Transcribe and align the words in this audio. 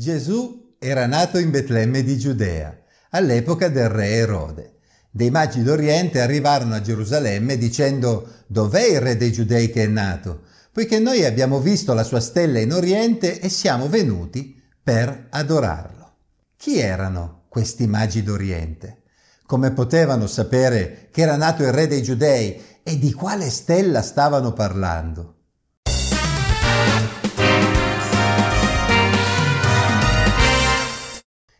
Gesù 0.00 0.76
era 0.78 1.04
nato 1.04 1.36
in 1.36 1.50
Betlemme 1.50 2.02
di 2.02 2.16
Giudea, 2.16 2.74
all'epoca 3.10 3.68
del 3.68 3.90
re 3.90 4.06
Erode. 4.06 4.76
Dei 5.10 5.30
magi 5.30 5.62
d'Oriente 5.62 6.22
arrivarono 6.22 6.74
a 6.74 6.80
Gerusalemme 6.80 7.58
dicendo 7.58 8.26
Dov'è 8.46 8.92
il 8.92 9.00
re 9.02 9.18
dei 9.18 9.30
Giudei 9.30 9.70
che 9.70 9.84
è 9.84 9.86
nato? 9.86 10.44
Poiché 10.72 10.98
noi 11.00 11.26
abbiamo 11.26 11.60
visto 11.60 11.92
la 11.92 12.02
sua 12.02 12.20
stella 12.20 12.60
in 12.60 12.72
Oriente 12.72 13.40
e 13.40 13.50
siamo 13.50 13.90
venuti 13.90 14.58
per 14.82 15.26
adorarlo. 15.28 16.14
Chi 16.56 16.78
erano 16.78 17.42
questi 17.50 17.86
magi 17.86 18.22
d'Oriente? 18.22 19.02
Come 19.44 19.70
potevano 19.72 20.26
sapere 20.26 21.08
che 21.12 21.20
era 21.20 21.36
nato 21.36 21.62
il 21.62 21.72
re 21.72 21.86
dei 21.86 22.02
Giudei 22.02 22.58
e 22.82 22.98
di 22.98 23.12
quale 23.12 23.50
stella 23.50 24.00
stavano 24.00 24.54
parlando? 24.54 25.39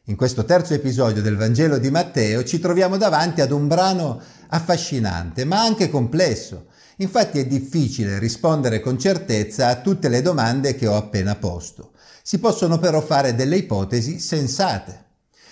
In 0.05 0.17
questo 0.17 0.47
terzo 0.47 0.73
episodio 0.73 1.21
del 1.21 1.37
Vangelo 1.37 1.77
di 1.77 1.91
Matteo 1.91 2.43
ci 2.43 2.59
troviamo 2.59 2.97
davanti 2.97 3.43
ad 3.43 3.53
un 3.53 3.69
brano 3.69 4.21
affascinante, 4.49 5.45
ma 5.45 5.61
anche 5.61 5.91
complesso. 5.91 6.69
Infatti 6.97 7.39
è 7.39 7.47
difficile 7.47 8.19
rispondere 8.19 8.81
con 8.81 8.99
certezza 8.99 9.69
a 9.69 9.77
tutte 9.77 10.09
le 10.09 10.23
domande 10.23 10.75
che 10.75 10.87
ho 10.87 10.97
appena 10.97 11.37
posto. 11.37 11.93
Si 12.23 12.39
possono 12.39 12.79
però 12.79 13.03
fare 13.03 13.35
delle 13.35 13.57
ipotesi 13.57 14.19
sensate. 14.19 15.05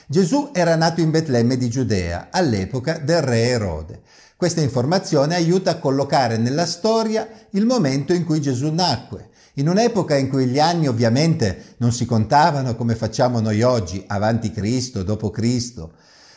Gesù 0.06 0.50
era 0.54 0.74
nato 0.76 1.02
in 1.02 1.10
Betlemme 1.10 1.58
di 1.58 1.68
Giudea, 1.68 2.28
all'epoca 2.30 2.98
del 2.98 3.20
re 3.20 3.40
Erode. 3.48 4.00
Questa 4.38 4.60
informazione 4.60 5.34
aiuta 5.34 5.72
a 5.72 5.78
collocare 5.80 6.36
nella 6.36 6.64
storia 6.64 7.28
il 7.50 7.66
momento 7.66 8.12
in 8.12 8.24
cui 8.24 8.40
Gesù 8.40 8.72
nacque 8.72 9.30
in 9.54 9.68
un'epoca 9.68 10.14
in 10.14 10.28
cui 10.28 10.46
gli 10.46 10.60
anni 10.60 10.86
ovviamente 10.86 11.74
non 11.78 11.90
si 11.90 12.04
contavano 12.04 12.76
come 12.76 12.94
facciamo 12.94 13.40
noi 13.40 13.62
oggi, 13.62 14.04
avanti 14.06 14.52
Cristo, 14.52 15.02
dopo 15.02 15.30
Cristo. 15.30 15.94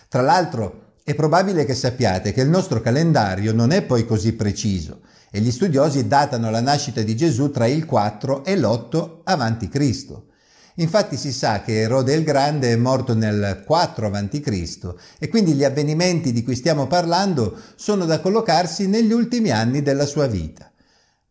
Tra 0.07 0.23
l'altro 0.23 0.93
è 1.03 1.13
probabile 1.13 1.63
che 1.63 1.75
sappiate 1.75 2.31
che 2.31 2.41
il 2.41 2.49
nostro 2.49 2.81
calendario 2.81 3.53
non 3.53 3.69
è 3.69 3.83
poi 3.83 4.03
così 4.03 4.33
preciso 4.33 5.01
e 5.29 5.39
gli 5.39 5.51
studiosi 5.51 6.07
datano 6.07 6.49
la 6.49 6.59
nascita 6.59 7.03
di 7.03 7.15
Gesù 7.15 7.51
tra 7.51 7.67
il 7.67 7.85
4 7.85 8.43
e 8.43 8.57
l'8 8.57 9.17
avanti 9.25 9.67
Cristo. 9.69 10.29
Infatti 10.75 11.17
si 11.17 11.31
sa 11.33 11.61
che 11.61 11.81
Erode 11.81 12.13
il 12.13 12.23
Grande 12.23 12.71
è 12.71 12.75
morto 12.75 13.13
nel 13.13 13.63
4 13.65 14.07
a.C. 14.07 14.93
e 15.19 15.27
quindi 15.27 15.53
gli 15.53 15.63
avvenimenti 15.63 16.31
di 16.31 16.43
cui 16.43 16.55
stiamo 16.55 16.87
parlando 16.87 17.57
sono 17.75 18.05
da 18.05 18.19
collocarsi 18.19 18.87
negli 18.87 19.11
ultimi 19.11 19.51
anni 19.51 19.81
della 19.81 20.05
sua 20.05 20.27
vita. 20.27 20.71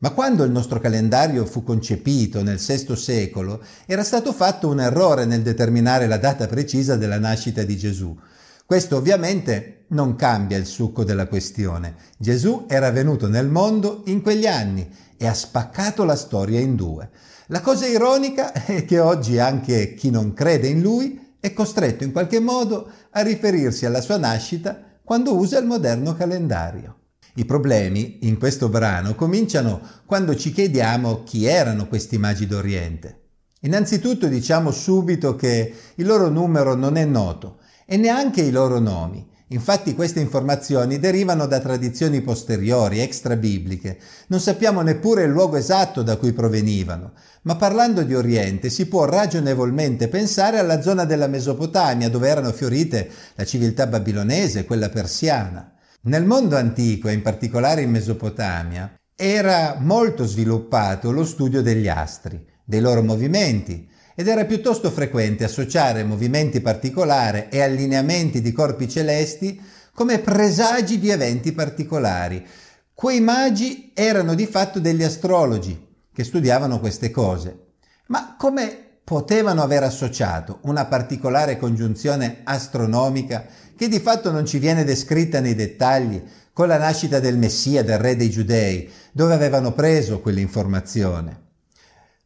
Ma 0.02 0.10
quando 0.10 0.44
il 0.44 0.50
nostro 0.50 0.80
calendario 0.80 1.44
fu 1.44 1.62
concepito 1.62 2.42
nel 2.42 2.58
VI 2.58 2.96
secolo, 2.96 3.62
era 3.86 4.02
stato 4.02 4.32
fatto 4.32 4.68
un 4.68 4.80
errore 4.80 5.26
nel 5.26 5.42
determinare 5.42 6.06
la 6.06 6.16
data 6.16 6.46
precisa 6.46 6.96
della 6.96 7.18
nascita 7.18 7.62
di 7.64 7.76
Gesù. 7.76 8.18
Questo 8.64 8.96
ovviamente 8.96 9.84
non 9.88 10.16
cambia 10.16 10.56
il 10.56 10.64
succo 10.64 11.04
della 11.04 11.26
questione. 11.26 11.96
Gesù 12.16 12.66
era 12.68 12.90
venuto 12.90 13.28
nel 13.28 13.48
mondo 13.48 14.02
in 14.06 14.22
quegli 14.22 14.46
anni 14.46 14.88
e 15.18 15.26
ha 15.26 15.34
spaccato 15.34 16.04
la 16.04 16.16
storia 16.16 16.60
in 16.60 16.76
due. 16.76 17.10
La 17.52 17.62
cosa 17.62 17.84
ironica 17.84 18.52
è 18.64 18.84
che 18.84 19.00
oggi 19.00 19.40
anche 19.40 19.94
chi 19.94 20.10
non 20.10 20.34
crede 20.34 20.68
in 20.68 20.80
lui 20.80 21.34
è 21.40 21.52
costretto 21.52 22.04
in 22.04 22.12
qualche 22.12 22.38
modo 22.38 22.88
a 23.10 23.22
riferirsi 23.22 23.84
alla 23.86 24.00
sua 24.00 24.18
nascita 24.18 24.80
quando 25.02 25.34
usa 25.34 25.58
il 25.58 25.66
moderno 25.66 26.14
calendario. 26.14 26.98
I 27.34 27.44
problemi 27.44 28.18
in 28.22 28.38
questo 28.38 28.68
brano 28.68 29.16
cominciano 29.16 29.80
quando 30.06 30.36
ci 30.36 30.52
chiediamo 30.52 31.24
chi 31.24 31.46
erano 31.46 31.88
questi 31.88 32.18
magi 32.18 32.46
d'Oriente. 32.46 33.18
Innanzitutto 33.62 34.28
diciamo 34.28 34.70
subito 34.70 35.34
che 35.34 35.74
il 35.96 36.06
loro 36.06 36.28
numero 36.28 36.76
non 36.76 36.96
è 36.96 37.04
noto 37.04 37.58
e 37.84 37.96
neanche 37.96 38.42
i 38.42 38.52
loro 38.52 38.78
nomi. 38.78 39.28
Infatti 39.52 39.94
queste 39.94 40.20
informazioni 40.20 41.00
derivano 41.00 41.46
da 41.46 41.58
tradizioni 41.58 42.20
posteriori, 42.20 43.00
extra-bibliche. 43.00 43.98
Non 44.28 44.38
sappiamo 44.38 44.80
neppure 44.80 45.24
il 45.24 45.30
luogo 45.30 45.56
esatto 45.56 46.02
da 46.02 46.16
cui 46.16 46.32
provenivano, 46.32 47.14
ma 47.42 47.56
parlando 47.56 48.02
di 48.04 48.14
Oriente 48.14 48.70
si 48.70 48.86
può 48.86 49.06
ragionevolmente 49.06 50.06
pensare 50.06 50.60
alla 50.60 50.80
zona 50.80 51.04
della 51.04 51.26
Mesopotamia 51.26 52.08
dove 52.08 52.28
erano 52.28 52.52
fiorite 52.52 53.10
la 53.34 53.44
civiltà 53.44 53.88
babilonese 53.88 54.60
e 54.60 54.64
quella 54.64 54.88
persiana. 54.88 55.72
Nel 56.02 56.24
mondo 56.24 56.56
antico, 56.56 57.08
e 57.08 57.12
in 57.12 57.22
particolare 57.22 57.82
in 57.82 57.90
Mesopotamia, 57.90 58.94
era 59.16 59.76
molto 59.80 60.26
sviluppato 60.26 61.10
lo 61.10 61.24
studio 61.24 61.60
degli 61.60 61.88
astri, 61.88 62.40
dei 62.64 62.80
loro 62.80 63.02
movimenti, 63.02 63.89
ed 64.20 64.28
era 64.28 64.44
piuttosto 64.44 64.90
frequente 64.90 65.44
associare 65.44 66.04
movimenti 66.04 66.60
particolari 66.60 67.46
e 67.48 67.62
allineamenti 67.62 68.42
di 68.42 68.52
corpi 68.52 68.86
celesti 68.86 69.58
come 69.94 70.18
presagi 70.18 70.98
di 70.98 71.08
eventi 71.08 71.52
particolari. 71.52 72.46
Quei 72.92 73.20
magi 73.20 73.92
erano 73.94 74.34
di 74.34 74.44
fatto 74.44 74.78
degli 74.78 75.02
astrologi 75.02 75.86
che 76.12 76.22
studiavano 76.22 76.80
queste 76.80 77.10
cose. 77.10 77.68
Ma 78.08 78.36
come 78.38 78.98
potevano 79.02 79.62
aver 79.62 79.84
associato 79.84 80.58
una 80.64 80.84
particolare 80.84 81.56
congiunzione 81.56 82.40
astronomica 82.44 83.46
che 83.74 83.88
di 83.88 84.00
fatto 84.00 84.30
non 84.30 84.44
ci 84.44 84.58
viene 84.58 84.84
descritta 84.84 85.40
nei 85.40 85.54
dettagli 85.54 86.22
con 86.52 86.68
la 86.68 86.76
nascita 86.76 87.20
del 87.20 87.38
Messia, 87.38 87.82
del 87.82 87.96
re 87.96 88.16
dei 88.16 88.28
Giudei, 88.28 88.86
dove 89.12 89.32
avevano 89.32 89.72
preso 89.72 90.20
quell'informazione. 90.20 91.48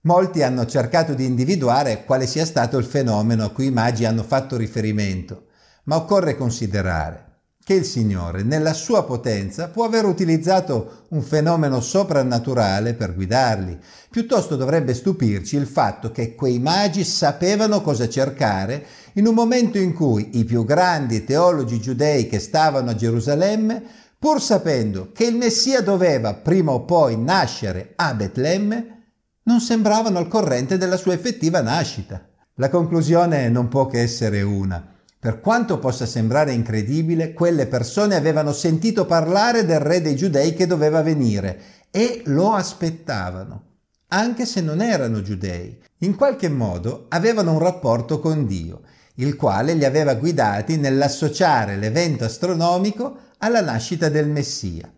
Molti 0.06 0.42
hanno 0.42 0.66
cercato 0.66 1.15
di 1.15 1.25
individuare 1.25 2.04
quale 2.04 2.26
sia 2.26 2.44
stato 2.44 2.76
il 2.76 2.84
fenomeno 2.84 3.44
a 3.44 3.50
cui 3.50 3.66
i 3.66 3.70
magi 3.70 4.04
hanno 4.04 4.22
fatto 4.22 4.54
riferimento, 4.54 5.47
ma 5.84 5.97
occorre 5.97 6.37
considerare 6.37 7.25
che 7.65 7.72
il 7.72 7.87
Signore, 7.87 8.42
nella 8.42 8.75
sua 8.75 9.04
potenza, 9.04 9.69
può 9.69 9.87
aver 9.87 10.04
utilizzato 10.04 11.06
un 11.09 11.22
fenomeno 11.22 11.81
soprannaturale 11.81 12.92
per 12.92 13.15
guidarli. 13.15 13.78
Piuttosto 14.10 14.56
dovrebbe 14.56 14.92
stupirci 14.92 15.56
il 15.56 15.66
fatto 15.66 16.10
che 16.10 16.34
quei 16.34 16.59
magi 16.59 17.03
sapevano 17.03 17.81
cosa 17.81 18.06
cercare 18.06 18.84
in 19.15 19.26
un 19.26 19.32
momento 19.32 19.78
in 19.78 19.94
cui 19.94 20.38
i 20.38 20.44
più 20.44 20.66
grandi 20.66 21.25
teologi 21.25 21.81
giudei 21.81 22.28
che 22.28 22.41
stavano 22.41 22.91
a 22.91 22.94
Gerusalemme, 22.94 23.82
pur 24.19 24.42
sapendo 24.42 25.12
che 25.15 25.25
il 25.25 25.36
Messia 25.36 25.81
doveva 25.81 26.34
prima 26.34 26.72
o 26.72 26.84
poi 26.84 27.16
nascere 27.16 27.94
a 27.97 28.12
Betlemme, 28.12 29.03
non 29.44 29.60
sembravano 29.60 30.19
al 30.19 30.28
corrente 30.28 30.78
della 30.78 30.97
sua 30.97 31.15
effettiva 31.15 31.60
nascita. 31.60 32.27
La 32.56 32.69
conclusione 32.69 33.49
non 33.49 33.69
può 33.69 33.87
che 33.87 34.00
essere 34.00 34.43
una. 34.43 34.93
Per 35.19 35.41
quanto 35.41 35.78
possa 35.78 36.06
sembrare 36.06 36.53
incredibile, 36.53 37.32
quelle 37.32 37.66
persone 37.66 38.15
avevano 38.15 38.53
sentito 38.53 39.06
parlare 39.06 39.65
del 39.65 39.81
re 39.81 40.03
dei 40.03 40.16
giudei 40.16 40.54
che 40.54 40.66
doveva 40.66 41.03
venire 41.03 41.60
e 41.91 42.22
lo 42.27 42.53
aspettavano, 42.53 43.62
anche 44.09 44.44
se 44.47 44.60
non 44.60 44.81
erano 44.81 45.22
giudei. 45.22 45.81
In 45.99 46.15
qualche 46.15 46.49
modo 46.49 47.06
avevano 47.09 47.53
un 47.53 47.59
rapporto 47.59 48.21
con 48.21 48.47
Dio, 48.47 48.83
il 49.16 49.37
quale 49.37 49.75
li 49.75 49.84
aveva 49.84 50.15
guidati 50.15 50.77
nell'associare 50.77 51.77
l'evento 51.77 52.25
astronomico 52.25 53.16
alla 53.38 53.60
nascita 53.60 54.09
del 54.09 54.28
Messia. 54.28 54.93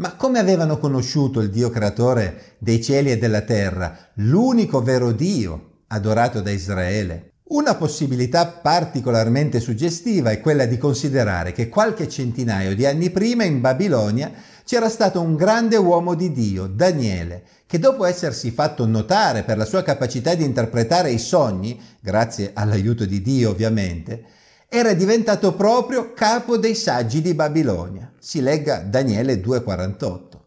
Ma 0.00 0.14
come 0.14 0.38
avevano 0.38 0.78
conosciuto 0.78 1.40
il 1.40 1.50
Dio 1.50 1.68
creatore 1.68 2.56
dei 2.56 2.82
cieli 2.82 3.10
e 3.10 3.18
della 3.18 3.42
terra, 3.42 3.94
l'unico 4.14 4.80
vero 4.80 5.12
Dio 5.12 5.82
adorato 5.88 6.40
da 6.40 6.50
Israele? 6.50 7.32
Una 7.48 7.74
possibilità 7.74 8.46
particolarmente 8.46 9.60
suggestiva 9.60 10.30
è 10.30 10.40
quella 10.40 10.64
di 10.64 10.78
considerare 10.78 11.52
che 11.52 11.68
qualche 11.68 12.08
centinaio 12.08 12.74
di 12.74 12.86
anni 12.86 13.10
prima 13.10 13.44
in 13.44 13.60
Babilonia 13.60 14.32
c'era 14.64 14.88
stato 14.88 15.20
un 15.20 15.36
grande 15.36 15.76
uomo 15.76 16.14
di 16.14 16.32
Dio, 16.32 16.66
Daniele, 16.66 17.42
che 17.66 17.78
dopo 17.78 18.06
essersi 18.06 18.50
fatto 18.52 18.86
notare 18.86 19.42
per 19.42 19.58
la 19.58 19.66
sua 19.66 19.82
capacità 19.82 20.34
di 20.34 20.44
interpretare 20.44 21.10
i 21.10 21.18
sogni, 21.18 21.78
grazie 22.00 22.52
all'aiuto 22.54 23.04
di 23.04 23.20
Dio 23.20 23.50
ovviamente, 23.50 24.24
era 24.72 24.92
diventato 24.92 25.52
proprio 25.54 26.12
capo 26.12 26.56
dei 26.56 26.76
saggi 26.76 27.20
di 27.20 27.34
Babilonia. 27.34 28.12
Si 28.20 28.40
legga 28.40 28.78
Daniele 28.78 29.40
2,48. 29.40 30.38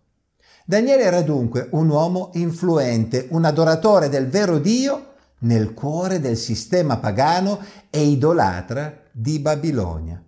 Daniele 0.65 1.03
era 1.03 1.21
dunque 1.21 1.67
un 1.71 1.89
uomo 1.89 2.29
influente, 2.35 3.27
un 3.31 3.43
adoratore 3.43 4.07
del 4.07 4.29
vero 4.29 4.59
Dio, 4.59 5.15
nel 5.39 5.73
cuore 5.73 6.21
del 6.21 6.37
sistema 6.37 6.95
pagano 6.99 7.59
e 7.89 8.01
idolatra 8.03 8.97
di 9.11 9.39
Babilonia. 9.39 10.23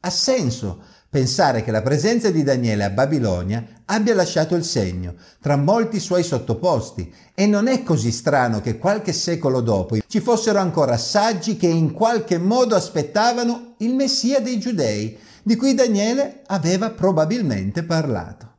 Ha 0.00 0.10
senso 0.10 0.82
pensare 1.08 1.62
che 1.62 1.70
la 1.70 1.82
presenza 1.82 2.30
di 2.30 2.42
Daniele 2.42 2.84
a 2.84 2.90
Babilonia 2.90 3.64
abbia 3.86 4.14
lasciato 4.14 4.54
il 4.54 4.64
segno 4.64 5.14
tra 5.40 5.56
molti 5.56 6.00
suoi 6.00 6.22
sottoposti 6.22 7.12
e 7.34 7.46
non 7.46 7.68
è 7.68 7.82
così 7.82 8.10
strano 8.10 8.60
che 8.60 8.78
qualche 8.78 9.12
secolo 9.12 9.60
dopo 9.60 9.96
ci 10.06 10.20
fossero 10.20 10.58
ancora 10.58 10.96
saggi 10.96 11.56
che 11.56 11.68
in 11.68 11.92
qualche 11.92 12.38
modo 12.38 12.74
aspettavano 12.74 13.74
il 13.78 13.94
Messia 13.94 14.40
dei 14.40 14.58
Giudei, 14.58 15.16
di 15.42 15.54
cui 15.54 15.74
Daniele 15.74 16.42
aveva 16.46 16.90
probabilmente 16.90 17.84
parlato. 17.84 18.54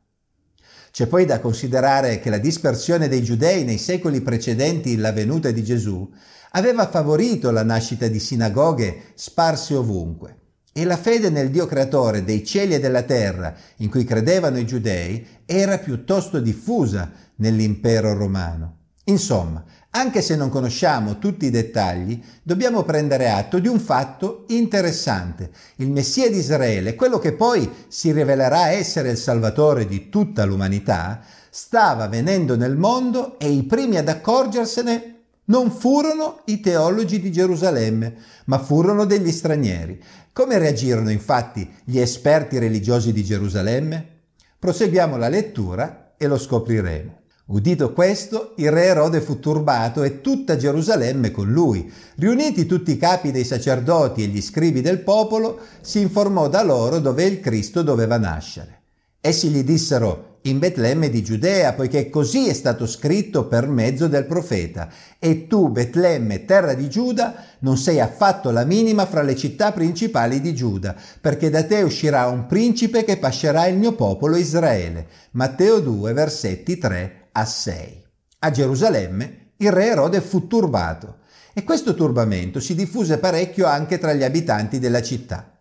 C'è 0.92 1.06
poi 1.08 1.26
da 1.26 1.40
considerare 1.40 2.20
che 2.20 2.30
la 2.30 2.38
dispersione 2.38 3.08
dei 3.08 3.22
giudei 3.22 3.64
nei 3.66 3.78
secoli 3.78 4.22
precedenti 4.22 4.96
la 4.96 5.12
venuta 5.12 5.52
di 5.52 5.64
Gesù 5.64 6.10
aveva 6.52 6.88
favorito 6.88 7.52
la 7.52 7.64
nascita 7.64 8.08
di 8.08 8.20
sinagoghe 8.20 9.12
sparse 9.14 9.76
ovunque 9.76 10.38
e 10.78 10.86
la 10.86 10.96
fede 10.96 11.32
nel 11.32 11.50
Dio 11.50 11.66
creatore 11.66 12.24
dei 12.24 12.46
cieli 12.46 12.76
e 12.76 12.80
della 12.80 13.02
terra 13.02 13.52
in 13.78 13.90
cui 13.90 14.04
credevano 14.04 14.60
i 14.60 14.66
giudei 14.68 15.26
era 15.44 15.80
piuttosto 15.80 16.40
diffusa 16.40 17.12
nell'impero 17.38 18.14
romano. 18.14 18.76
Insomma, 19.06 19.64
anche 19.90 20.22
se 20.22 20.36
non 20.36 20.50
conosciamo 20.50 21.18
tutti 21.18 21.48
i 21.48 21.50
dettagli, 21.50 22.22
dobbiamo 22.44 22.84
prendere 22.84 23.32
atto 23.32 23.58
di 23.58 23.68
un 23.68 23.80
fatto 23.80 24.44
interessante. 24.50 25.50
Il 25.78 25.90
Messia 25.90 26.30
di 26.30 26.38
Israele, 26.38 26.94
quello 26.94 27.18
che 27.18 27.34
poi 27.34 27.68
si 27.88 28.12
rivelerà 28.12 28.70
essere 28.70 29.10
il 29.10 29.18
Salvatore 29.18 29.88
di 29.88 30.10
tutta 30.10 30.46
l'umanità, 30.46 31.22
stava 31.50 32.08
venendo 32.08 32.56
nel 32.56 32.78
mondo 32.78 33.40
e 33.40 33.50
i 33.50 33.64
primi 33.64 33.98
ad 33.98 34.10
accorgersene 34.10 35.17
non 35.48 35.72
furono 35.72 36.42
i 36.46 36.60
teologi 36.60 37.20
di 37.20 37.32
Gerusalemme, 37.32 38.16
ma 38.46 38.60
furono 38.60 39.06
degli 39.06 39.32
stranieri. 39.32 40.02
Come 40.34 40.58
reagirono 40.58 41.10
infatti 41.10 41.70
gli 41.84 42.00
esperti 42.00 42.58
religiosi 42.58 43.12
di 43.12 43.24
Gerusalemme? 43.24 44.16
Proseguiamo 44.60 45.18
la 45.18 45.30
lettura 45.30 46.14
e 46.18 46.28
lo 46.28 46.38
scopriremo. 46.38 47.16
Udito 47.48 47.94
questo, 47.94 48.54
il 48.58 48.72
re 48.72 48.86
Erode 48.86 49.22
fu 49.22 49.40
turbato 49.40 50.04
e 50.04 50.20
tutta 50.20 50.58
Gerusalemme 50.58 51.32
con 51.32 51.50
lui. 51.50 51.90
Riuniti 52.18 52.66
tutti 52.66 52.92
i 52.92 52.98
capi 52.98 53.32
dei 53.32 53.46
sacerdoti 53.46 54.24
e 54.24 54.28
gli 54.28 54.42
scribi 54.42 54.82
del 54.82 55.00
popolo, 55.00 55.60
si 55.80 56.02
informò 56.02 56.50
da 56.50 56.62
loro 56.62 57.00
dove 57.00 57.24
il 57.24 57.40
Cristo 57.40 57.84
doveva 57.84 58.18
nascere. 58.18 58.82
Essi 59.22 59.48
gli 59.48 59.64
dissero 59.64 60.37
in 60.50 60.60
Betlemme 60.60 61.10
di 61.10 61.24
Giudea, 61.24 61.74
poiché 61.74 62.10
così 62.10 62.48
è 62.48 62.54
stato 62.54 62.86
scritto 62.88 63.48
per 63.48 63.68
mezzo 63.68 64.08
del 64.08 64.26
profeta. 64.26 64.90
E 65.20 65.48
tu, 65.48 65.70
Betlemme, 65.70 66.46
terra 66.46 66.74
di 66.74 66.90
Giuda, 66.90 67.36
non 67.60 67.78
sei 67.78 68.00
affatto 68.00 68.52
la 68.52 68.64
minima 68.64 69.06
fra 69.06 69.22
le 69.22 69.36
città 69.36 69.72
principali 69.72 70.42
di 70.42 70.54
Giuda, 70.54 70.96
perché 71.20 71.50
da 71.50 71.64
te 71.64 71.82
uscirà 71.82 72.28
un 72.28 72.46
principe 72.46 73.04
che 73.04 73.18
pascerà 73.18 73.68
il 73.68 73.78
mio 73.78 73.94
popolo 73.94 74.36
Israele. 74.36 75.08
Matteo 75.32 75.80
2, 75.80 76.14
versetti 76.14 76.78
3 76.78 77.30
a 77.32 77.46
6. 77.46 78.06
A 78.40 78.52
Gerusalemme 78.52 79.52
il 79.58 79.72
re 79.72 79.88
Erode 79.88 80.22
fu 80.22 80.48
turbato 80.48 81.18
e 81.54 81.64
questo 81.64 81.96
turbamento 81.96 82.60
si 82.60 82.76
diffuse 82.76 83.18
parecchio 83.18 83.66
anche 83.66 83.98
tra 83.98 84.14
gli 84.14 84.24
abitanti 84.24 84.78
della 84.78 85.02
città. 85.02 85.57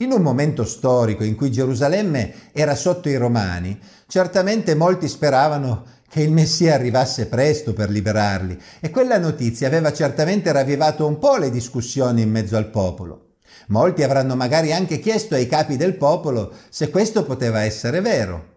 In 0.00 0.12
un 0.12 0.20
momento 0.20 0.66
storico 0.66 1.24
in 1.24 1.34
cui 1.36 1.50
Gerusalemme 1.50 2.50
era 2.52 2.74
sotto 2.74 3.08
i 3.08 3.16
romani, 3.16 3.80
certamente 4.06 4.74
molti 4.74 5.08
speravano 5.08 5.84
che 6.10 6.20
il 6.20 6.30
Messia 6.30 6.74
arrivasse 6.74 7.28
presto 7.28 7.72
per 7.72 7.88
liberarli 7.88 8.60
e 8.80 8.90
quella 8.90 9.16
notizia 9.16 9.68
aveva 9.68 9.94
certamente 9.94 10.52
ravvivato 10.52 11.06
un 11.06 11.18
po' 11.18 11.36
le 11.36 11.50
discussioni 11.50 12.20
in 12.20 12.30
mezzo 12.30 12.58
al 12.58 12.68
popolo. 12.68 13.36
Molti 13.68 14.02
avranno 14.02 14.36
magari 14.36 14.70
anche 14.70 14.98
chiesto 14.98 15.34
ai 15.34 15.46
capi 15.46 15.78
del 15.78 15.96
popolo 15.96 16.52
se 16.68 16.90
questo 16.90 17.24
poteva 17.24 17.62
essere 17.62 18.02
vero. 18.02 18.54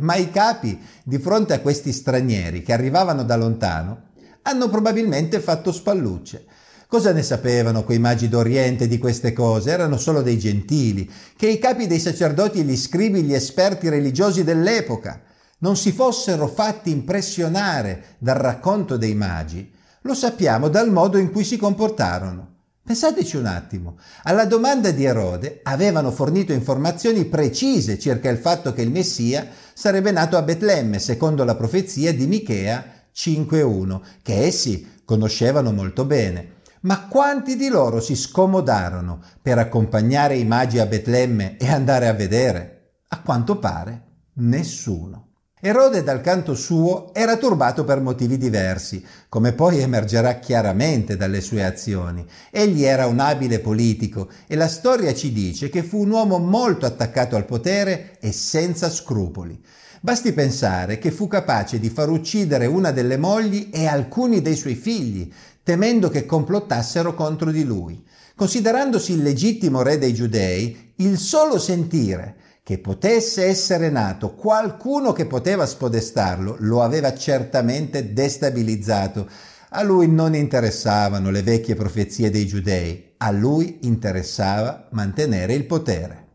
Ma 0.00 0.16
i 0.16 0.30
capi, 0.30 0.78
di 1.02 1.18
fronte 1.18 1.54
a 1.54 1.60
questi 1.60 1.90
stranieri 1.90 2.62
che 2.62 2.74
arrivavano 2.74 3.24
da 3.24 3.36
lontano, 3.36 4.08
hanno 4.42 4.68
probabilmente 4.68 5.40
fatto 5.40 5.72
spallucce. 5.72 6.44
Cosa 6.90 7.12
ne 7.12 7.22
sapevano 7.22 7.84
quei 7.84 8.00
magi 8.00 8.28
d'Oriente 8.28 8.88
di 8.88 8.98
queste 8.98 9.32
cose? 9.32 9.70
Erano 9.70 9.96
solo 9.96 10.22
dei 10.22 10.36
gentili, 10.36 11.08
che 11.36 11.46
i 11.46 11.60
capi 11.60 11.86
dei 11.86 12.00
sacerdoti 12.00 12.58
e 12.58 12.62
gli 12.64 12.76
scribi, 12.76 13.22
gli 13.22 13.32
esperti 13.32 13.88
religiosi 13.88 14.42
dell'epoca, 14.42 15.22
non 15.58 15.76
si 15.76 15.92
fossero 15.92 16.48
fatti 16.48 16.90
impressionare 16.90 18.16
dal 18.18 18.34
racconto 18.34 18.96
dei 18.96 19.14
magi, 19.14 19.72
lo 20.00 20.14
sappiamo 20.14 20.66
dal 20.66 20.90
modo 20.90 21.16
in 21.16 21.30
cui 21.30 21.44
si 21.44 21.56
comportarono. 21.56 22.54
Pensateci 22.82 23.36
un 23.36 23.46
attimo, 23.46 23.96
alla 24.24 24.44
domanda 24.44 24.90
di 24.90 25.04
Erode 25.04 25.60
avevano 25.62 26.10
fornito 26.10 26.52
informazioni 26.52 27.24
precise 27.26 28.00
circa 28.00 28.30
il 28.30 28.38
fatto 28.38 28.72
che 28.72 28.82
il 28.82 28.90
Messia 28.90 29.46
sarebbe 29.74 30.10
nato 30.10 30.36
a 30.36 30.42
Betlemme, 30.42 30.98
secondo 30.98 31.44
la 31.44 31.54
profezia 31.54 32.12
di 32.12 32.26
Michea 32.26 32.84
5.1, 33.14 34.00
che 34.22 34.42
essi 34.42 35.02
conoscevano 35.04 35.70
molto 35.70 36.04
bene. 36.04 36.58
Ma 36.82 37.08
quanti 37.08 37.56
di 37.56 37.68
loro 37.68 38.00
si 38.00 38.16
scomodarono 38.16 39.20
per 39.42 39.58
accompagnare 39.58 40.36
i 40.36 40.46
magi 40.46 40.78
a 40.78 40.86
Betlemme 40.86 41.58
e 41.58 41.68
andare 41.68 42.08
a 42.08 42.14
vedere? 42.14 42.92
A 43.08 43.20
quanto 43.20 43.58
pare 43.58 44.04
nessuno. 44.36 45.26
Erode 45.60 46.02
dal 46.02 46.22
canto 46.22 46.54
suo 46.54 47.12
era 47.12 47.36
turbato 47.36 47.84
per 47.84 48.00
motivi 48.00 48.38
diversi, 48.38 49.04
come 49.28 49.52
poi 49.52 49.80
emergerà 49.80 50.38
chiaramente 50.38 51.18
dalle 51.18 51.42
sue 51.42 51.62
azioni. 51.62 52.26
Egli 52.50 52.84
era 52.84 53.06
un 53.06 53.18
abile 53.18 53.58
politico 53.58 54.30
e 54.46 54.56
la 54.56 54.68
storia 54.68 55.12
ci 55.12 55.32
dice 55.32 55.68
che 55.68 55.82
fu 55.82 56.00
un 56.00 56.12
uomo 56.12 56.38
molto 56.38 56.86
attaccato 56.86 57.36
al 57.36 57.44
potere 57.44 58.16
e 58.20 58.32
senza 58.32 58.88
scrupoli. 58.88 59.62
Basti 60.02 60.32
pensare 60.32 60.96
che 60.96 61.10
fu 61.10 61.28
capace 61.28 61.78
di 61.78 61.90
far 61.90 62.08
uccidere 62.08 62.64
una 62.64 62.90
delle 62.90 63.18
mogli 63.18 63.68
e 63.70 63.86
alcuni 63.86 64.40
dei 64.40 64.56
suoi 64.56 64.74
figli, 64.74 65.30
temendo 65.62 66.08
che 66.08 66.26
complottassero 66.26 67.14
contro 67.14 67.50
di 67.50 67.64
lui. 67.64 68.04
Considerandosi 68.34 69.12
il 69.12 69.22
legittimo 69.22 69.82
re 69.82 69.98
dei 69.98 70.14
giudei, 70.14 70.92
il 70.96 71.18
solo 71.18 71.58
sentire 71.58 72.36
che 72.62 72.78
potesse 72.78 73.44
essere 73.44 73.90
nato 73.90 74.34
qualcuno 74.34 75.12
che 75.12 75.26
poteva 75.26 75.66
spodestarlo, 75.66 76.56
lo 76.60 76.82
aveva 76.82 77.14
certamente 77.14 78.12
destabilizzato. 78.12 79.28
A 79.70 79.82
lui 79.82 80.08
non 80.08 80.34
interessavano 80.34 81.30
le 81.30 81.42
vecchie 81.42 81.74
profezie 81.74 82.30
dei 82.30 82.46
giudei, 82.46 83.14
a 83.18 83.30
lui 83.30 83.80
interessava 83.82 84.88
mantenere 84.92 85.54
il 85.54 85.66
potere. 85.66 86.28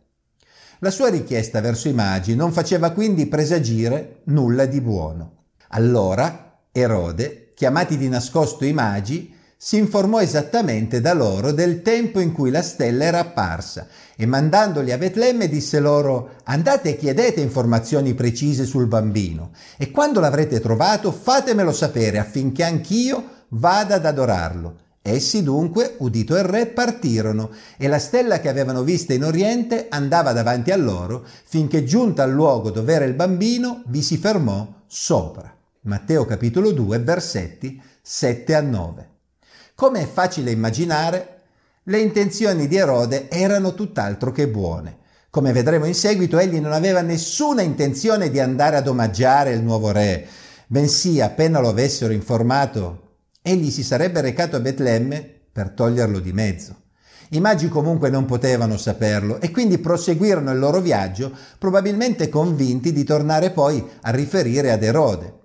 La 0.80 0.92
sua 0.92 1.10
richiesta 1.10 1.62
verso 1.62 1.88
i 1.88 1.94
magi 1.94 2.36
non 2.36 2.51
faceva 2.51 2.92
quindi 2.92 3.27
presagire 3.27 4.22
nulla 4.25 4.66
di 4.66 4.81
buono. 4.81 5.45
Allora 5.69 6.60
Erode, 6.72 7.45
chiamati 7.56 7.98
di 7.98 8.10
nascosto 8.10 8.66
i 8.66 8.74
magi, 8.74 9.34
si 9.57 9.78
informò 9.78 10.19
esattamente 10.19 11.00
da 11.00 11.13
loro 11.13 11.52
del 11.52 11.81
tempo 11.81 12.19
in 12.19 12.34
cui 12.34 12.52
la 12.52 12.62
stella 12.62 13.06
era 13.06 13.19
apparsa 13.19 13.88
e 14.16 14.25
mandandoli 14.25 14.92
a 14.92 14.98
Betlemme 14.98 15.48
disse 15.48 15.80
loro 15.80 16.36
andate 16.44 16.90
e 16.90 16.98
chiedete 16.98 17.40
informazioni 17.42 18.13
precise 18.13 18.66
sul 18.66 18.88
bambino 18.88 19.52
e 19.78 19.92
quando 19.92 20.19
l'avrete 20.19 20.60
trovato 20.60 21.12
fatemelo 21.12 21.72
sapere 21.72 22.19
affinché 22.19 22.63
anch'io 22.63 23.24
vada 23.50 23.96
ad 23.96 24.06
adorarlo. 24.06 24.80
Essi 25.01 25.42
dunque, 25.44 25.96
udito 26.00 26.36
il 26.36 26.44
re, 26.44 26.66
partirono 26.66 27.51
e 27.77 27.88
la 27.88 28.00
stella 28.00 28.39
che 28.39 28.50
avevano 28.50 28.84
vista 28.84 29.13
in 29.13 29.24
oriente 29.24 29.88
andava 29.89 30.34
davanti 30.34 30.72
a 30.72 30.77
loro 30.77 31.25
finché 31.46 31.84
giunta 31.84 32.24
al 32.24 32.32
luogo 32.32 32.72
dove 32.72 32.94
era 32.94 33.06
il 33.06 33.13
bambino 33.13 33.84
vi 33.88 34.01
si 34.01 34.18
fermò 34.18 34.68
sopra. 34.86 35.56
Matteo 35.86 36.25
capitolo 36.25 36.72
2 36.72 36.98
versetti 36.98 37.80
7 38.01 38.56
a 38.56 38.62
9. 38.62 39.10
Come 39.75 40.01
è 40.01 40.08
facile 40.08 40.50
immaginare, 40.50 41.42
le 41.84 42.00
intenzioni 42.00 42.68
di 42.68 42.75
Erode 42.75 43.30
erano 43.30 43.75
tutt'altro 43.75 44.32
che 44.32 44.48
buone. 44.48 44.98
Come 45.30 45.51
vedremo 45.51 45.86
in 45.86 45.94
seguito, 45.94 46.39
egli 46.39 46.60
non 46.60 46.72
aveva 46.72 47.01
nessuna 47.01 47.62
intenzione 47.62 48.32
di 48.32 48.39
andare 48.39 48.77
ad 48.77 48.88
omaggiare 48.88 49.51
il 49.51 49.62
nuovo 49.62 49.92
re, 49.92 50.25
bensì 50.65 51.22
appena 51.22 51.60
lo 51.60 51.70
avessero 51.70 52.13
informato, 52.13 53.18
egli 53.44 53.70
si 53.70 53.84
sarebbe 53.84 54.22
recato 54.22 54.56
a 54.56 54.62
Betlemme 54.62 55.24
per 55.51 55.70
toglierlo 55.70 56.20
di 56.20 56.34
mezzo. 56.34 56.82
I 57.30 57.39
magi 57.39 57.68
comunque 57.68 58.10
non 58.10 58.25
potevano 58.25 58.77
saperlo 58.77 59.39
e 59.39 59.51
quindi 59.51 59.77
proseguirono 59.77 60.51
il 60.51 60.58
loro 60.58 60.80
viaggio, 60.80 61.32
probabilmente 61.60 62.27
convinti 62.27 62.92
di 62.92 63.04
tornare 63.04 63.51
poi 63.51 63.88
a 64.01 64.10
riferire 64.10 64.72
ad 64.72 64.82
Erode. 64.82 65.44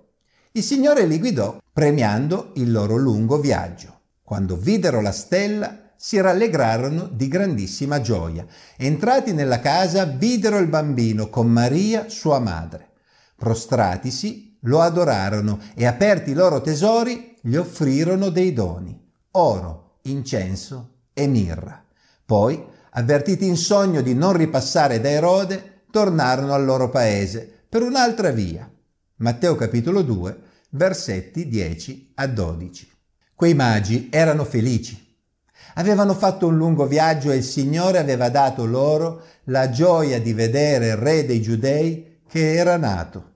Il 0.53 0.63
Signore 0.63 1.05
li 1.05 1.17
guidò 1.17 1.61
premiando 1.71 2.51
il 2.55 2.73
loro 2.73 2.97
lungo 2.97 3.39
viaggio. 3.39 3.99
Quando 4.21 4.57
videro 4.57 4.99
la 4.99 5.13
stella, 5.13 5.93
si 5.95 6.19
rallegrarono 6.19 7.07
di 7.09 7.29
grandissima 7.29 8.01
gioia. 8.01 8.45
Entrati 8.75 9.31
nella 9.31 9.61
casa, 9.61 10.03
videro 10.03 10.57
il 10.57 10.67
bambino 10.67 11.29
con 11.29 11.47
Maria, 11.47 12.09
sua 12.09 12.39
madre. 12.39 12.89
Prostratisi, 13.37 14.57
lo 14.63 14.81
adorarono 14.81 15.57
e 15.73 15.85
aperti 15.85 16.31
i 16.31 16.33
loro 16.33 16.59
tesori, 16.59 17.37
gli 17.41 17.55
offrirono 17.55 18.27
dei 18.27 18.51
doni, 18.51 18.99
oro, 19.31 19.99
incenso 20.03 21.05
e 21.13 21.27
mirra. 21.27 21.81
Poi, 22.25 22.61
avvertiti 22.89 23.47
in 23.47 23.55
sogno 23.55 24.01
di 24.01 24.13
non 24.13 24.33
ripassare 24.33 24.99
da 24.99 25.09
Erode, 25.09 25.83
tornarono 25.89 26.53
al 26.53 26.65
loro 26.65 26.89
paese 26.89 27.49
per 27.69 27.83
un'altra 27.83 28.31
via. 28.31 28.70
Matteo 29.21 29.53
capitolo 29.53 30.01
2, 30.01 30.39
versetti 30.71 31.47
10 31.47 32.13
a 32.15 32.25
12. 32.25 32.89
Quei 33.35 33.53
magi 33.53 34.07
erano 34.09 34.43
felici. 34.43 35.15
Avevano 35.75 36.15
fatto 36.15 36.47
un 36.47 36.57
lungo 36.57 36.87
viaggio 36.87 37.29
e 37.29 37.35
il 37.35 37.43
Signore 37.43 37.99
aveva 37.99 38.29
dato 38.29 38.65
loro 38.65 39.21
la 39.43 39.69
gioia 39.69 40.19
di 40.19 40.33
vedere 40.33 40.87
il 40.87 40.95
re 40.95 41.23
dei 41.23 41.39
giudei 41.39 42.21
che 42.27 42.55
era 42.55 42.77
nato. 42.77 43.33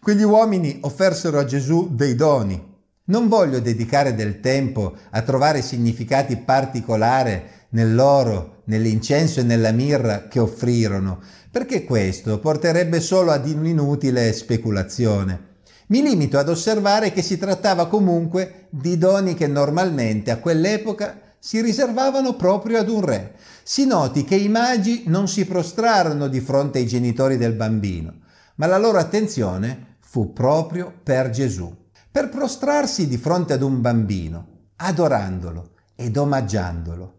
Quegli 0.00 0.22
uomini 0.22 0.78
offersero 0.80 1.38
a 1.38 1.44
Gesù 1.44 1.94
dei 1.94 2.14
doni. 2.14 2.76
Non 3.04 3.28
voglio 3.28 3.60
dedicare 3.60 4.14
del 4.14 4.40
tempo 4.40 4.96
a 5.10 5.20
trovare 5.20 5.60
significati 5.60 6.38
particolari 6.38 7.42
nell'oro, 7.70 8.57
nell'incenso 8.68 9.40
e 9.40 9.42
nella 9.42 9.72
mirra 9.72 10.28
che 10.28 10.38
offrirono, 10.38 11.20
perché 11.50 11.84
questo 11.84 12.38
porterebbe 12.38 13.00
solo 13.00 13.30
ad 13.30 13.46
un'inutile 13.46 14.32
speculazione. 14.32 15.46
Mi 15.88 16.02
limito 16.02 16.38
ad 16.38 16.48
osservare 16.48 17.12
che 17.12 17.22
si 17.22 17.38
trattava 17.38 17.88
comunque 17.88 18.66
di 18.70 18.98
doni 18.98 19.34
che 19.34 19.46
normalmente 19.46 20.30
a 20.30 20.38
quell'epoca 20.38 21.18
si 21.38 21.62
riservavano 21.62 22.34
proprio 22.36 22.78
ad 22.78 22.88
un 22.88 23.04
re. 23.04 23.34
Si 23.62 23.86
noti 23.86 24.24
che 24.24 24.36
i 24.36 24.48
magi 24.48 25.04
non 25.06 25.28
si 25.28 25.46
prostrarono 25.46 26.28
di 26.28 26.40
fronte 26.40 26.78
ai 26.78 26.86
genitori 26.86 27.36
del 27.36 27.54
bambino, 27.54 28.20
ma 28.56 28.66
la 28.66 28.78
loro 28.78 28.98
attenzione 28.98 29.96
fu 30.00 30.32
proprio 30.32 30.92
per 31.02 31.30
Gesù. 31.30 31.74
Per 32.10 32.28
prostrarsi 32.28 33.06
di 33.06 33.16
fronte 33.16 33.54
ad 33.54 33.62
un 33.62 33.80
bambino, 33.80 34.46
adorandolo 34.76 35.70
ed 35.94 36.16
omaggiandolo. 36.16 37.17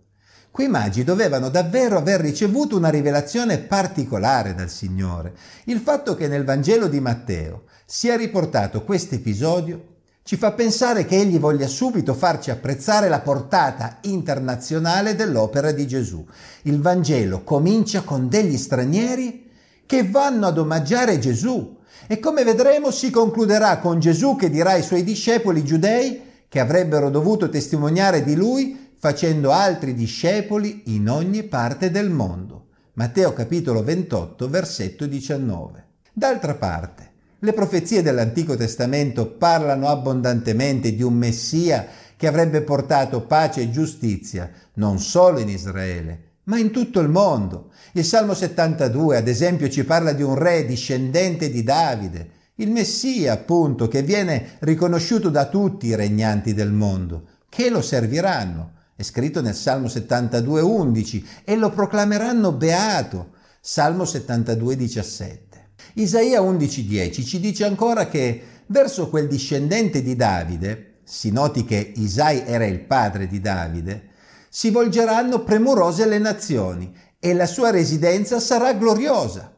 Quei 0.52 0.68
magi 0.68 1.04
dovevano 1.04 1.50
davvero 1.50 1.98
aver 1.98 2.20
ricevuto 2.20 2.76
una 2.76 2.90
rivelazione 2.90 3.60
particolare 3.60 4.56
dal 4.56 4.70
Signore. 4.70 5.34
Il 5.66 5.80
fatto 5.80 6.16
che 6.16 6.28
nel 6.28 6.44
Vangelo 6.44 6.88
di 6.88 7.00
Matteo 7.00 7.64
sia 7.86 8.16
riportato 8.18 8.84
questo 8.84 9.16
episodio 9.16 9.98
ci 10.24 10.38
fa 10.38 10.52
pensare 10.52 11.06
che 11.06 11.18
egli 11.18 11.40
voglia 11.40 11.68
subito 11.68 12.14
farci 12.14 12.52
apprezzare 12.52 13.10
la 13.10 13.20
portata 13.20 14.00
internazionale 14.02 15.16
dell'opera 15.16 15.72
di 15.72 15.88
Gesù. 15.88 16.26
Il 16.64 16.82
Vangelo 16.82 17.44
comincia 17.44 18.02
con 18.02 18.28
degli 18.28 18.58
stranieri 18.58 19.50
che 19.86 20.10
vanno 20.10 20.48
ad 20.48 20.58
omaggiare 20.58 21.20
Gesù 21.20 21.78
e 22.08 22.20
come 22.20 22.44
vedremo 22.44 22.92
si 22.92 23.12
concluderà 23.12 23.78
con 23.78 24.00
Gesù 24.00 24.36
che 24.36 24.50
dirà 24.50 24.72
ai 24.72 24.84
suoi 24.84 25.04
discepoli 25.04 25.64
giudei 25.64 26.22
che 26.48 26.60
avrebbero 26.60 27.10
dovuto 27.10 27.50
testimoniare 27.50 28.24
di 28.24 28.36
lui 28.36 28.89
facendo 29.00 29.52
altri 29.52 29.94
discepoli 29.94 30.84
in 30.88 31.10
ogni 31.10 31.44
parte 31.44 31.90
del 31.90 32.10
mondo. 32.10 32.66
Matteo 32.96 33.32
capitolo 33.32 33.82
28, 33.82 34.50
versetto 34.50 35.06
19. 35.06 35.86
D'altra 36.12 36.56
parte, 36.56 37.12
le 37.40 37.54
profezie 37.54 38.02
dell'Antico 38.02 38.58
Testamento 38.58 39.26
parlano 39.26 39.88
abbondantemente 39.88 40.94
di 40.94 41.02
un 41.02 41.14
Messia 41.14 41.88
che 42.18 42.28
avrebbe 42.28 42.62
portato 42.62 43.22
pace 43.22 43.62
e 43.62 43.72
giustizia 43.72 44.52
non 44.74 45.00
solo 45.00 45.40
in 45.40 45.48
Israele, 45.48 46.24
ma 46.44 46.60
in 46.60 46.72
tutto 46.72 47.00
il 47.00 47.08
mondo. 47.08 47.72
Il 47.94 48.04
Salmo 48.04 48.34
72, 48.34 49.16
ad 49.16 49.30
esempio, 49.30 49.70
ci 49.70 49.86
parla 49.86 50.12
di 50.12 50.24
un 50.24 50.36
re 50.36 50.66
discendente 50.66 51.50
di 51.50 51.64
Davide, 51.64 52.32
il 52.56 52.70
Messia, 52.70 53.32
appunto, 53.32 53.88
che 53.88 54.02
viene 54.02 54.58
riconosciuto 54.60 55.30
da 55.30 55.46
tutti 55.46 55.88
i 55.88 55.96
regnanti 55.96 56.54
del 56.54 56.74
mondo, 56.74 57.28
che 57.48 57.70
lo 57.70 57.82
serviranno 57.82 58.74
è 59.00 59.04
scritto 59.04 59.42
nel 59.42 59.56
Salmo 59.56 59.88
72, 59.88 60.60
11, 60.60 61.26
e 61.46 61.56
lo 61.56 61.70
proclameranno 61.70 62.52
beato, 62.52 63.30
Salmo 63.62 64.04
72, 64.04 64.76
17. 64.76 65.70
Isaia 65.94 66.42
11, 66.42 66.86
10 66.86 67.24
ci 67.24 67.40
dice 67.40 67.64
ancora 67.64 68.10
che 68.10 68.44
verso 68.66 69.08
quel 69.08 69.30
discendente 69.30 70.02
di 70.02 70.18
Davide, 70.18 70.96
si 71.06 71.32
noti 71.32 71.64
che 71.64 71.94
Isai 71.96 72.44
era 72.46 72.66
il 72.66 72.82
padre 72.82 73.28
di 73.28 73.40
Davide, 73.40 74.10
si 74.50 74.70
volgeranno 74.70 75.46
premurose 75.46 76.06
le 76.06 76.20
nazioni 76.20 76.94
e 77.18 77.34
la 77.34 77.46
sua 77.46 77.70
residenza 77.70 78.42
sarà 78.42 78.74
gloriosa. 78.74 79.56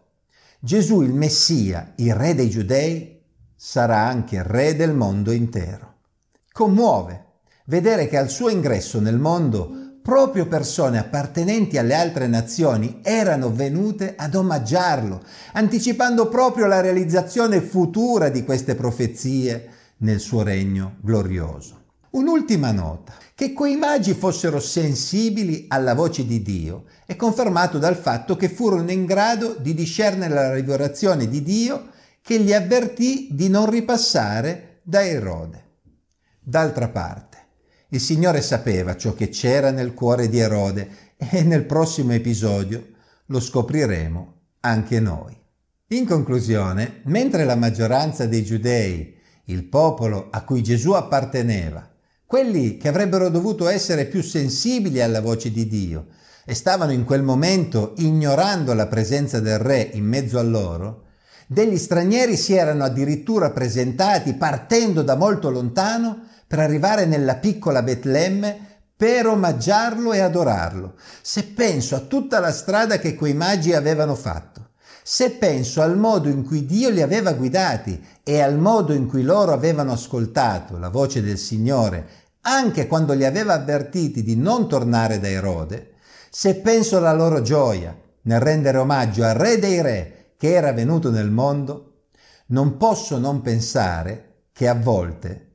Gesù 0.60 1.02
il 1.02 1.14
Messia, 1.14 1.94
il 1.96 2.14
re 2.14 2.36
dei 2.36 2.52
giudei, 2.52 3.24
sarà 3.56 4.06
anche 4.06 4.44
re 4.44 4.76
del 4.76 4.94
mondo 4.94 5.32
intero. 5.32 5.96
Commuove 6.52 7.30
vedere 7.72 8.10
che 8.10 8.18
al 8.18 8.30
suo 8.30 8.50
ingresso 8.50 9.00
nel 9.00 9.18
mondo 9.18 10.00
proprio 10.02 10.46
persone 10.46 10.98
appartenenti 10.98 11.78
alle 11.78 11.94
altre 11.94 12.28
nazioni 12.28 13.00
erano 13.02 13.50
venute 13.50 14.16
ad 14.18 14.36
omaggiarlo, 14.36 15.24
anticipando 15.54 16.28
proprio 16.28 16.66
la 16.66 16.82
realizzazione 16.82 17.62
futura 17.62 18.28
di 18.28 18.44
queste 18.44 18.76
profezie 18.76 19.70
nel 20.00 20.20
suo 20.20 20.44
regno 20.44 20.98
glorioso. 21.00 21.80
Un'ultima 22.10 22.74
nota, 22.74 23.14
che 23.34 23.54
quei 23.54 23.78
magi 23.78 24.16
fossero 24.16 24.60
sensibili 24.60 25.68
alla 25.70 25.94
voce 25.94 26.26
di 26.26 26.42
Dio 26.42 26.84
è 27.06 27.16
confermato 27.16 27.78
dal 27.78 27.96
fatto 27.96 28.36
che 28.36 28.50
furono 28.50 28.92
in 28.92 29.06
grado 29.06 29.56
di 29.58 29.74
discernere 29.74 30.34
la 30.34 30.54
rivelazione 30.54 31.30
di 31.30 31.42
Dio 31.42 31.88
che 32.22 32.38
gli 32.42 32.52
avvertì 32.52 33.30
di 33.32 33.48
non 33.48 33.70
ripassare 33.70 34.82
da 34.84 35.06
Erode. 35.06 35.70
D'altra 36.44 36.90
parte, 36.90 37.31
il 37.94 38.00
Signore 38.00 38.42
sapeva 38.42 38.96
ciò 38.96 39.14
che 39.14 39.28
c'era 39.28 39.70
nel 39.70 39.94
cuore 39.94 40.30
di 40.30 40.40
Erode 40.40 40.90
e 41.18 41.44
nel 41.44 41.66
prossimo 41.66 42.14
episodio 42.14 42.88
lo 43.26 43.40
scopriremo 43.42 44.34
anche 44.62 45.00
noi. 45.02 45.38
In 45.88 46.06
conclusione, 46.06 47.02
mentre 47.06 47.44
la 47.44 47.56
maggioranza 47.56 48.28
dei 48.28 48.46
giudei, 48.46 49.18
il 49.46 49.66
popolo 49.66 50.30
a 50.32 50.44
cui 50.44 50.64
Gesù 50.64 50.92
apparteneva, 50.92 51.90
quelli 52.26 52.78
che 52.78 52.88
avrebbero 52.88 53.28
dovuto 53.30 53.68
essere 53.68 54.06
più 54.06 54.22
sensibili 54.22 55.02
alla 55.02 55.20
voce 55.20 55.52
di 55.52 55.68
Dio, 55.68 56.08
e 56.46 56.56
stavano 56.56 56.94
in 56.94 57.04
quel 57.04 57.24
momento 57.24 57.94
ignorando 57.98 58.74
la 58.74 58.88
presenza 58.88 59.42
del 59.42 59.60
Re 59.60 59.90
in 59.94 60.06
mezzo 60.06 60.40
a 60.40 60.44
loro, 60.44 61.08
degli 61.46 61.78
stranieri 61.78 62.38
si 62.38 62.54
erano 62.54 62.86
addirittura 62.86 63.52
presentati 63.52 64.34
partendo 64.36 65.02
da 65.02 65.16
molto 65.16 65.50
lontano 65.50 66.30
per 66.52 66.60
arrivare 66.60 67.06
nella 67.06 67.36
piccola 67.36 67.82
Betlemme 67.82 68.80
per 68.98 69.26
omaggiarlo 69.26 70.12
e 70.12 70.20
adorarlo. 70.20 70.96
Se 71.22 71.46
penso 71.46 71.96
a 71.96 72.02
tutta 72.02 72.42
la 72.42 72.52
strada 72.52 73.00
che 73.00 73.16
quei 73.16 73.34
magi 73.34 73.74
avevano 73.74 74.16
fatto, 74.16 74.72
se 75.02 75.32
penso 75.32 75.82
al 75.82 75.98
modo 75.98 76.28
in 76.28 76.44
cui 76.44 76.66
Dio 76.66 76.90
li 76.90 77.02
aveva 77.02 77.32
guidati 77.32 78.06
e 78.22 78.42
al 78.42 78.58
modo 78.58 78.92
in 78.92 79.08
cui 79.08 79.22
loro 79.24 79.54
avevano 79.54 79.94
ascoltato 79.94 80.78
la 80.78 80.90
voce 80.90 81.24
del 81.24 81.38
Signore, 81.38 82.06
anche 82.42 82.86
quando 82.86 83.14
li 83.14 83.24
aveva 83.24 83.54
avvertiti 83.54 84.22
di 84.22 84.36
non 84.36 84.68
tornare 84.68 85.22
da 85.22 85.30
Erode, 85.30 85.94
se 86.30 86.56
penso 86.56 86.98
alla 86.98 87.14
loro 87.14 87.42
gioia 87.42 87.98
nel 88.24 88.42
rendere 88.42 88.78
omaggio 88.78 89.24
al 89.24 89.36
Re 89.36 89.58
dei 89.58 89.82
Re 89.82 90.34
che 90.36 90.52
era 90.52 90.74
venuto 90.74 91.12
nel 91.12 91.30
mondo, 91.30 92.08
non 92.48 92.76
posso 92.76 93.18
non 93.20 93.40
pensare 93.40 94.48
che 94.52 94.68
a 94.68 94.76
volte 94.76 95.46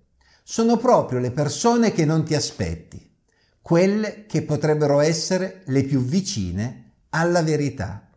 sono 0.48 0.76
proprio 0.76 1.18
le 1.18 1.32
persone 1.32 1.90
che 1.90 2.04
non 2.04 2.22
ti 2.22 2.36
aspetti, 2.36 3.16
quelle 3.60 4.26
che 4.26 4.42
potrebbero 4.42 5.00
essere 5.00 5.62
le 5.66 5.82
più 5.82 5.98
vicine 5.98 6.92
alla 7.08 7.42
verità. 7.42 8.08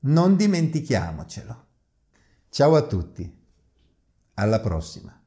Non 0.00 0.36
dimentichiamocelo. 0.36 1.66
Ciao 2.48 2.76
a 2.76 2.86
tutti, 2.86 3.30
alla 4.34 4.58
prossima. 4.60 5.22